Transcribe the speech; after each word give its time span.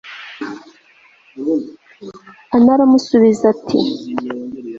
ana 2.55 2.69
aramusubiza 2.75 3.43
ati 3.53 3.79